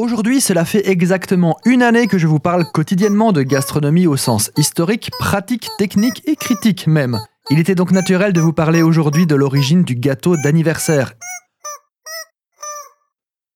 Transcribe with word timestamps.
Aujourd'hui, 0.00 0.40
cela 0.40 0.64
fait 0.64 0.88
exactement 0.88 1.58
une 1.66 1.82
année 1.82 2.06
que 2.06 2.16
je 2.16 2.26
vous 2.26 2.38
parle 2.38 2.64
quotidiennement 2.72 3.32
de 3.32 3.42
gastronomie 3.42 4.06
au 4.06 4.16
sens 4.16 4.50
historique, 4.56 5.10
pratique, 5.18 5.68
technique 5.76 6.22
et 6.26 6.36
critique 6.36 6.86
même. 6.86 7.20
Il 7.50 7.58
était 7.58 7.74
donc 7.74 7.90
naturel 7.90 8.32
de 8.32 8.40
vous 8.40 8.54
parler 8.54 8.80
aujourd'hui 8.80 9.26
de 9.26 9.34
l'origine 9.34 9.82
du 9.84 9.96
gâteau 9.96 10.38
d'anniversaire. 10.38 11.12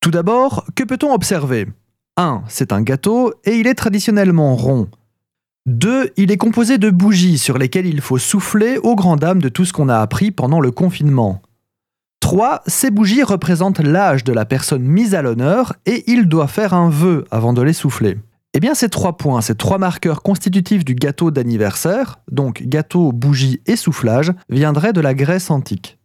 Tout 0.03 0.11
d'abord, 0.11 0.67
que 0.77 0.85
peut-on 0.85 1.15
observer? 1.15 1.67
1. 2.19 2.43
C'est 2.47 2.73
un 2.73 2.83
gâteau 2.83 3.33
et 3.45 3.57
il 3.57 3.67
est 3.67 3.73
traditionnellement 3.73 4.55
rond. 4.55 4.89
2. 5.65 6.13
Il 6.19 6.31
est 6.31 6.37
composé 6.37 6.77
de 6.77 6.91
bougies 6.91 7.39
sur 7.39 7.57
lesquelles 7.57 7.87
il 7.87 8.03
faut 8.03 8.19
souffler 8.19 8.77
aux 8.77 8.97
grandes 8.97 9.21
dames 9.21 9.41
de 9.41 9.49
tout 9.49 9.65
ce 9.65 9.73
qu'on 9.73 9.89
a 9.89 9.97
appris 9.97 10.31
pendant 10.31 10.61
le 10.61 10.73
confinement. 10.73 11.41
3. 12.25 12.63
Ces 12.67 12.91
bougies 12.91 13.23
représentent 13.23 13.81
l'âge 13.81 14.25
de 14.25 14.33
la 14.33 14.47
personne 14.47 14.83
mise 14.83 15.15
à 15.15 15.21
l'honneur 15.21 15.75
et 15.85 16.11
il 16.11 16.27
doit 16.27 16.47
faire 16.49 16.73
un 16.73 16.89
vœu 16.89 17.27
avant 17.31 17.53
de 17.53 17.61
les 17.61 17.75
souffler. 17.75 18.17
Eh 18.55 18.61
bien, 18.61 18.75
ces 18.75 18.89
trois 18.89 19.19
points, 19.19 19.43
ces 19.43 19.55
trois 19.55 19.77
marqueurs 19.77 20.23
constitutifs 20.23 20.87
du 20.87 20.95
gâteau 20.95 21.31
d'anniversaire, 21.31 22.21
donc 22.33 22.63
gâteau, 22.63 23.13
bougie 23.13 23.61
et 23.67 23.77
soufflage, 23.77 24.33
viendraient 24.49 24.95
de 24.95 25.03
la 25.03 25.13
Grèce 25.13 25.51
antique. 25.51 25.99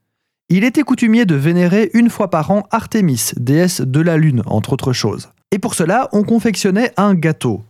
Il 0.49 0.65
était 0.65 0.81
coutumier 0.81 1.23
de 1.25 1.35
vénérer 1.35 1.89
une 1.93 2.09
fois 2.09 2.29
par 2.29 2.51
an 2.51 2.63
Artémis, 2.69 3.31
déesse 3.37 3.79
de 3.79 4.01
la 4.01 4.17
lune, 4.17 4.43
entre 4.45 4.73
autres 4.73 4.91
choses. 4.91 5.29
Et 5.51 5.57
pour 5.57 5.73
cela, 5.73 6.09
on 6.11 6.23
confectionnait 6.23 6.91
un 6.97 7.13
gâteau. 7.13 7.63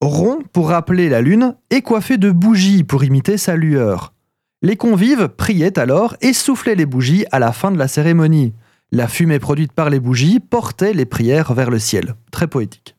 Rond 0.00 0.38
pour 0.52 0.68
rappeler 0.68 1.08
la 1.08 1.22
lune 1.22 1.56
et 1.70 1.82
coiffé 1.82 2.18
de 2.18 2.30
bougies 2.30 2.84
pour 2.84 3.02
imiter 3.02 3.36
sa 3.36 3.56
lueur. 3.56 4.12
Les 4.62 4.76
convives 4.76 5.28
priaient 5.28 5.78
alors 5.78 6.16
et 6.20 6.32
soufflaient 6.32 6.74
les 6.74 6.86
bougies 6.86 7.26
à 7.30 7.38
la 7.38 7.52
fin 7.52 7.70
de 7.70 7.78
la 7.78 7.88
cérémonie. 7.88 8.54
La 8.90 9.06
fumée 9.06 9.38
produite 9.38 9.72
par 9.72 9.90
les 9.90 10.00
bougies 10.00 10.40
portait 10.40 10.94
les 10.94 11.04
prières 11.04 11.52
vers 11.52 11.70
le 11.70 11.78
ciel. 11.78 12.14
Très 12.30 12.46
poétique. 12.46 12.96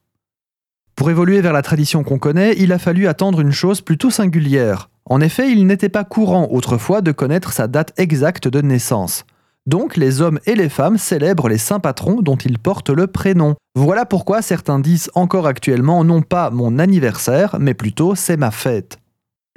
Pour 0.95 1.09
évoluer 1.09 1.41
vers 1.41 1.53
la 1.53 1.61
tradition 1.61 2.03
qu'on 2.03 2.19
connaît, 2.19 2.55
il 2.57 2.71
a 2.71 2.79
fallu 2.79 3.07
attendre 3.07 3.39
une 3.39 3.51
chose 3.51 3.81
plutôt 3.81 4.09
singulière. 4.09 4.89
En 5.05 5.21
effet, 5.21 5.51
il 5.51 5.65
n'était 5.65 5.89
pas 5.89 6.03
courant 6.03 6.47
autrefois 6.51 7.01
de 7.01 7.11
connaître 7.11 7.53
sa 7.53 7.67
date 7.67 7.93
exacte 7.97 8.47
de 8.47 8.61
naissance. 8.61 9.25
Donc 9.65 9.97
les 9.97 10.21
hommes 10.21 10.39
et 10.45 10.55
les 10.55 10.69
femmes 10.69 10.97
célèbrent 10.97 11.49
les 11.49 11.57
saints 11.57 11.79
patrons 11.79 12.21
dont 12.21 12.37
ils 12.37 12.59
portent 12.59 12.89
le 12.89 13.07
prénom. 13.07 13.55
Voilà 13.75 14.05
pourquoi 14.05 14.41
certains 14.41 14.79
disent 14.79 15.11
encore 15.13 15.47
actuellement 15.47 16.03
non 16.03 16.21
pas 16.21 16.49
mon 16.49 16.79
anniversaire, 16.79 17.57
mais 17.59 17.73
plutôt 17.73 18.15
c'est 18.15 18.37
ma 18.37 18.51
fête. 18.51 18.97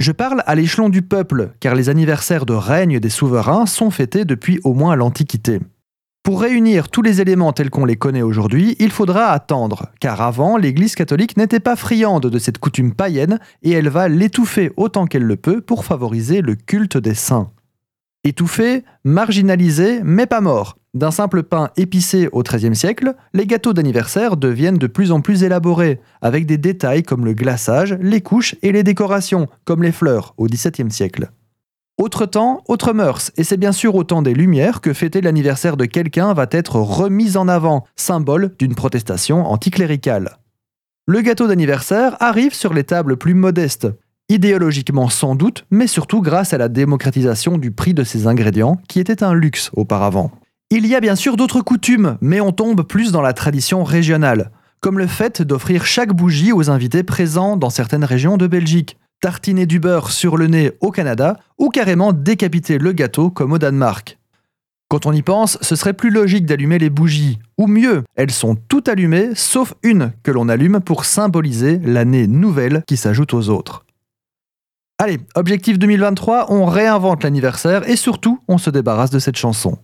Je 0.01 0.13
parle 0.13 0.43
à 0.47 0.55
l'échelon 0.55 0.89
du 0.89 1.03
peuple, 1.03 1.51
car 1.61 1.75
les 1.75 1.91
anniversaires 1.91 2.47
de 2.47 2.55
règne 2.55 3.01
des 3.01 3.11
souverains 3.11 3.67
sont 3.67 3.91
fêtés 3.91 4.25
depuis 4.25 4.59
au 4.65 4.73
moins 4.73 4.97
l'Antiquité. 4.97 5.61
Pour 6.23 6.41
réunir 6.41 6.89
tous 6.89 7.03
les 7.03 7.21
éléments 7.21 7.53
tels 7.53 7.69
qu'on 7.69 7.85
les 7.85 7.97
connaît 7.97 8.23
aujourd'hui, 8.23 8.77
il 8.79 8.93
faudra 8.93 9.27
attendre, 9.27 9.91
car 10.01 10.23
avant, 10.23 10.57
l'Église 10.57 10.95
catholique 10.95 11.37
n'était 11.37 11.61
pas 11.61 11.77
friande 11.77 12.25
de 12.25 12.39
cette 12.39 12.57
coutume 12.57 12.95
païenne 12.95 13.41
et 13.63 13.73
elle 13.73 13.91
va 13.91 14.09
l'étouffer 14.09 14.73
autant 14.79 15.05
qu'elle 15.05 15.25
le 15.25 15.37
peut 15.37 15.61
pour 15.61 15.85
favoriser 15.85 16.41
le 16.41 16.55
culte 16.55 16.97
des 16.97 17.15
saints. 17.15 17.51
Étouffé, 18.25 18.85
marginalisé, 19.05 20.01
mais 20.03 20.25
pas 20.25 20.41
mort. 20.41 20.79
D'un 20.93 21.13
simple 21.13 21.45
pain 21.45 21.71
épicé 21.77 22.29
au 22.33 22.43
XIIIe 22.43 22.75
siècle, 22.75 23.15
les 23.33 23.47
gâteaux 23.47 23.73
d'anniversaire 23.73 24.37
deviennent 24.37 24.79
de 24.79 24.89
plus 24.89 25.13
en 25.13 25.21
plus 25.21 25.45
élaborés, 25.45 26.01
avec 26.21 26.47
des 26.47 26.59
détails 26.59 27.05
comme 27.05 27.25
le 27.25 27.33
glaçage, 27.33 27.97
les 28.01 28.21
couches 28.21 28.57
et 28.63 28.73
les 28.73 28.83
décorations, 28.83 29.47
comme 29.65 29.85
les 29.85 29.93
fleurs 29.93 30.35
au 30.37 30.47
XVIIe 30.47 30.91
siècle. 30.91 31.31
Autre 31.97 32.27
temps, 32.27 32.65
autre 32.67 32.93
mœurs, 32.93 33.31
et 33.37 33.45
c'est 33.45 33.57
bien 33.57 33.71
sûr 33.71 33.95
au 33.95 34.03
temps 34.03 34.23
des 34.23 34.35
Lumières 34.35 34.81
que 34.81 34.93
fêter 34.93 35.21
l'anniversaire 35.21 35.77
de 35.77 35.85
quelqu'un 35.85 36.35
va 36.35 36.47
être 36.51 36.77
remis 36.77 37.37
en 37.37 37.47
avant, 37.47 37.85
symbole 37.95 38.55
d'une 38.59 38.75
protestation 38.75 39.47
anticléricale. 39.47 40.39
Le 41.07 41.21
gâteau 41.21 41.47
d'anniversaire 41.47 42.17
arrive 42.19 42.55
sur 42.55 42.75
les 42.75 42.85
tables 42.85 43.17
plus 43.17 43.35
modestes, 43.35 43.87
idéologiquement 44.29 45.09
sans 45.09 45.37
doute, 45.37 45.67
mais 45.71 45.87
surtout 45.87 46.21
grâce 46.21 46.53
à 46.53 46.59
la 46.59 46.69
démocratisation 46.69 47.59
du 47.59 47.71
prix 47.71 47.95
de 47.95 48.03
ces 48.03 48.27
ingrédients, 48.27 48.81
qui 48.89 48.99
était 48.99 49.23
un 49.23 49.35
luxe 49.35 49.71
auparavant. 49.75 50.33
Il 50.73 50.87
y 50.87 50.95
a 50.95 51.01
bien 51.01 51.17
sûr 51.17 51.37
d'autres 51.37 51.63
coutumes, 51.63 52.17
mais 52.21 52.41
on 52.41 52.53
tombe 52.53 52.85
plus 52.85 53.11
dans 53.11 53.23
la 53.23 53.33
tradition 53.33 53.83
régionale, 53.83 54.53
comme 54.79 55.01
le 55.01 55.09
fait 55.09 55.43
d'offrir 55.43 55.85
chaque 55.85 56.13
bougie 56.13 56.53
aux 56.53 56.71
invités 56.71 57.03
présents 57.03 57.57
dans 57.57 57.71
certaines 57.71 58.05
régions 58.05 58.37
de 58.37 58.47
Belgique, 58.47 58.97
tartiner 59.21 59.67
du 59.67 59.81
beurre 59.81 60.13
sur 60.13 60.37
le 60.37 60.47
nez 60.47 60.71
au 60.81 60.93
Canada, 60.93 61.39
ou 61.59 61.71
carrément 61.71 62.13
décapiter 62.13 62.79
le 62.79 62.93
gâteau 62.93 63.31
comme 63.31 63.53
au 63.53 63.59
Danemark. 63.59 64.17
Quand 64.89 65.07
on 65.07 65.13
y 65.13 65.23
pense, 65.23 65.59
ce 65.61 65.75
serait 65.75 65.93
plus 65.93 66.11
logique 66.11 66.47
d'allumer 66.47 66.79
les 66.79 66.89
bougies, 66.89 67.41
ou 67.59 67.67
mieux, 67.67 68.05
elles 68.15 68.31
sont 68.31 68.55
toutes 68.55 68.89
allumées 68.89 69.31
sauf 69.35 69.75
une 69.83 70.13
que 70.23 70.31
l'on 70.31 70.49
allume 70.49 70.79
pour 70.79 71.05
symboliser 71.05 71.81
l'année 71.83 72.29
nouvelle 72.29 72.85
qui 72.87 72.97
s'ajoute 72.97 73.35
aux 73.35 73.49
autres. 73.49 73.85
Allez, 74.99 75.19
objectif 75.35 75.81
2023, 75.81 76.53
on 76.53 76.67
réinvente 76.67 77.25
l'anniversaire 77.25 77.89
et 77.89 77.97
surtout, 77.97 78.39
on 78.47 78.59
se 78.59 78.71
débarrasse 78.71 79.11
de 79.11 79.19
cette 79.19 79.37
chanson. 79.37 79.77